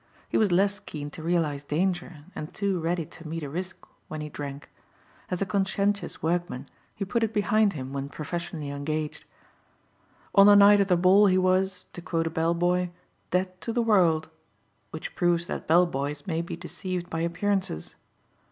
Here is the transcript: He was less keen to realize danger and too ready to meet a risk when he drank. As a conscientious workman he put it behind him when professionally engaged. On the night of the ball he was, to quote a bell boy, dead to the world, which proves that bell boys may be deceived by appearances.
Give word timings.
He 0.27 0.35
was 0.39 0.51
less 0.51 0.79
keen 0.79 1.11
to 1.11 1.21
realize 1.21 1.63
danger 1.63 2.25
and 2.33 2.51
too 2.55 2.79
ready 2.79 3.05
to 3.05 3.27
meet 3.27 3.43
a 3.43 3.49
risk 3.51 3.85
when 4.07 4.19
he 4.19 4.29
drank. 4.29 4.71
As 5.29 5.43
a 5.43 5.45
conscientious 5.45 6.23
workman 6.23 6.65
he 6.95 7.05
put 7.05 7.21
it 7.23 7.35
behind 7.35 7.73
him 7.73 7.93
when 7.93 8.09
professionally 8.09 8.71
engaged. 8.71 9.25
On 10.33 10.47
the 10.47 10.55
night 10.55 10.79
of 10.79 10.87
the 10.87 10.97
ball 10.97 11.27
he 11.27 11.37
was, 11.37 11.85
to 11.93 12.01
quote 12.01 12.25
a 12.25 12.31
bell 12.31 12.55
boy, 12.55 12.89
dead 13.29 13.61
to 13.61 13.71
the 13.71 13.83
world, 13.83 14.27
which 14.89 15.13
proves 15.13 15.45
that 15.45 15.67
bell 15.67 15.85
boys 15.85 16.25
may 16.25 16.41
be 16.41 16.55
deceived 16.55 17.07
by 17.07 17.19
appearances. 17.19 17.95